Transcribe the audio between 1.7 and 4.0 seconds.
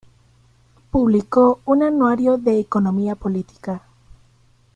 "Anuario de economía política".